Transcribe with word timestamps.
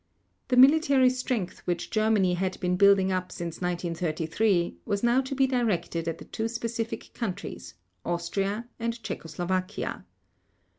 The 0.47 0.57
military 0.57 1.11
strength 1.11 1.59
which 1.65 1.91
Germany 1.91 2.33
had 2.33 2.59
been 2.59 2.75
building 2.75 3.11
up 3.11 3.31
since 3.31 3.61
1933 3.61 4.77
was 4.83 5.03
now 5.03 5.21
to 5.21 5.35
be 5.35 5.45
directed 5.45 6.07
at 6.07 6.17
the 6.17 6.25
two 6.25 6.47
specific 6.47 7.13
countries, 7.13 7.75
Austria 8.03 8.67
and 8.79 8.99
Czechoslovakia. 9.03 10.03